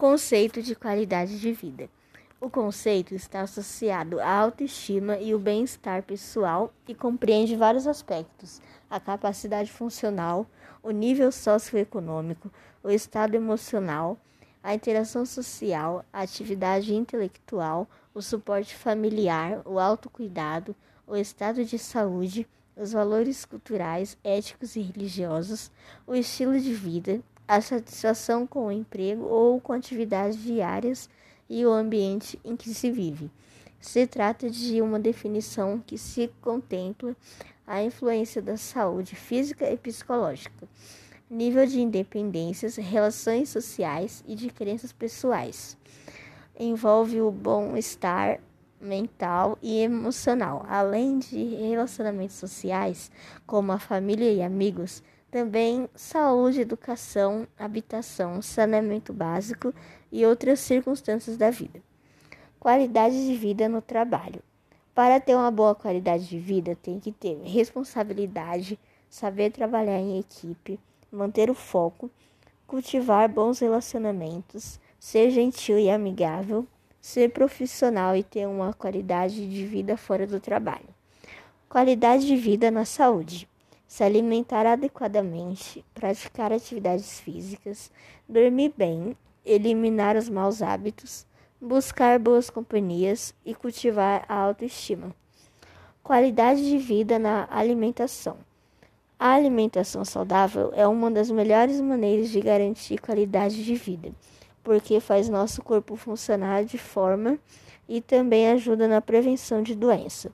Conceito 0.00 0.62
de 0.62 0.74
qualidade 0.74 1.38
de 1.38 1.52
vida. 1.52 1.86
O 2.40 2.48
conceito 2.48 3.14
está 3.14 3.42
associado 3.42 4.18
à 4.18 4.32
autoestima 4.32 5.18
e 5.18 5.34
o 5.34 5.38
bem-estar 5.38 6.02
pessoal 6.04 6.72
e 6.88 6.94
compreende 6.94 7.54
vários 7.54 7.86
aspectos: 7.86 8.62
a 8.88 8.98
capacidade 8.98 9.70
funcional, 9.70 10.46
o 10.82 10.90
nível 10.90 11.30
socioeconômico, 11.30 12.50
o 12.82 12.88
estado 12.88 13.34
emocional, 13.34 14.16
a 14.62 14.74
interação 14.74 15.26
social, 15.26 16.02
a 16.10 16.22
atividade 16.22 16.94
intelectual, 16.94 17.86
o 18.14 18.22
suporte 18.22 18.74
familiar, 18.74 19.60
o 19.66 19.78
autocuidado, 19.78 20.74
o 21.06 21.14
estado 21.14 21.62
de 21.62 21.78
saúde, 21.78 22.48
os 22.74 22.92
valores 22.92 23.44
culturais, 23.44 24.16
éticos 24.24 24.76
e 24.76 24.80
religiosos, 24.80 25.70
o 26.06 26.14
estilo 26.14 26.58
de 26.58 26.72
vida, 26.72 27.20
a 27.50 27.60
satisfação 27.60 28.46
com 28.46 28.68
o 28.68 28.70
emprego 28.70 29.24
ou 29.24 29.60
com 29.60 29.72
atividades 29.72 30.40
diárias 30.40 31.10
e 31.48 31.66
o 31.66 31.72
ambiente 31.72 32.38
em 32.44 32.54
que 32.54 32.72
se 32.72 32.92
vive. 32.92 33.28
Se 33.80 34.06
trata 34.06 34.48
de 34.48 34.80
uma 34.80 35.00
definição 35.00 35.82
que 35.84 35.98
se 35.98 36.30
contempla 36.40 37.16
a 37.66 37.82
influência 37.82 38.40
da 38.40 38.56
saúde 38.56 39.16
física 39.16 39.68
e 39.68 39.76
psicológica, 39.76 40.68
nível 41.28 41.66
de 41.66 41.80
independências, 41.80 42.76
relações 42.76 43.48
sociais 43.48 44.22
e 44.28 44.36
de 44.36 44.48
crenças 44.50 44.92
pessoais. 44.92 45.76
Envolve 46.56 47.20
o 47.20 47.32
bom-estar 47.32 48.38
mental 48.80 49.58
e 49.60 49.80
emocional, 49.80 50.64
além 50.68 51.18
de 51.18 51.42
relacionamentos 51.56 52.36
sociais, 52.36 53.10
como 53.44 53.72
a 53.72 53.78
família 53.80 54.32
e 54.32 54.40
amigos, 54.40 55.02
também 55.30 55.88
saúde, 55.94 56.60
educação, 56.60 57.46
habitação, 57.58 58.42
saneamento 58.42 59.12
básico 59.12 59.72
e 60.10 60.26
outras 60.26 60.60
circunstâncias 60.60 61.36
da 61.36 61.50
vida. 61.50 61.80
Qualidade 62.58 63.26
de 63.26 63.34
vida 63.36 63.68
no 63.68 63.80
trabalho. 63.80 64.42
Para 64.94 65.20
ter 65.20 65.34
uma 65.34 65.50
boa 65.50 65.74
qualidade 65.74 66.26
de 66.26 66.38
vida, 66.38 66.76
tem 66.82 66.98
que 66.98 67.12
ter 67.12 67.40
responsabilidade, 67.44 68.78
saber 69.08 69.50
trabalhar 69.50 69.98
em 69.98 70.18
equipe, 70.18 70.78
manter 71.10 71.48
o 71.48 71.54
foco, 71.54 72.10
cultivar 72.66 73.28
bons 73.28 73.60
relacionamentos, 73.60 74.80
ser 74.98 75.30
gentil 75.30 75.78
e 75.78 75.88
amigável, 75.88 76.66
ser 77.00 77.30
profissional 77.30 78.14
e 78.14 78.22
ter 78.22 78.46
uma 78.46 78.74
qualidade 78.74 79.48
de 79.48 79.64
vida 79.64 79.96
fora 79.96 80.26
do 80.26 80.40
trabalho. 80.40 80.88
Qualidade 81.68 82.26
de 82.26 82.36
vida 82.36 82.70
na 82.70 82.84
saúde 82.84 83.48
se 83.90 84.04
alimentar 84.04 84.66
adequadamente, 84.66 85.84
praticar 85.92 86.52
atividades 86.52 87.18
físicas, 87.18 87.90
dormir 88.28 88.72
bem, 88.76 89.16
eliminar 89.44 90.16
os 90.16 90.28
maus 90.28 90.62
hábitos, 90.62 91.26
buscar 91.60 92.16
boas 92.20 92.48
companhias 92.48 93.34
e 93.44 93.52
cultivar 93.52 94.24
a 94.28 94.36
autoestima. 94.36 95.12
Qualidade 96.04 96.70
de 96.70 96.78
vida 96.78 97.18
na 97.18 97.48
alimentação. 97.50 98.36
A 99.18 99.32
alimentação 99.32 100.04
saudável 100.04 100.70
é 100.76 100.86
uma 100.86 101.10
das 101.10 101.28
melhores 101.28 101.80
maneiras 101.80 102.30
de 102.30 102.40
garantir 102.40 102.98
qualidade 102.98 103.64
de 103.64 103.74
vida, 103.74 104.12
porque 104.62 105.00
faz 105.00 105.28
nosso 105.28 105.62
corpo 105.62 105.96
funcionar 105.96 106.64
de 106.64 106.78
forma 106.78 107.40
e 107.88 108.00
também 108.00 108.52
ajuda 108.52 108.86
na 108.86 109.00
prevenção 109.00 109.64
de 109.64 109.74
doença. 109.74 110.30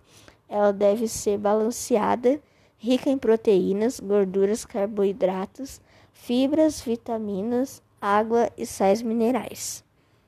Ela 0.47 0.75
deve 0.75 1.09
ser 1.09 1.39
balanceada 1.39 2.39
rica 2.87 3.11
em 3.11 3.19
proteínas, 3.19 3.99
gorduras, 3.99 4.65
carboidratos, 4.65 5.81
fibras, 6.13 6.81
vitaminas, 6.81 7.83
água 8.01 8.49
e 8.57 8.65
sais 8.65 9.03
minerais. 9.03 9.85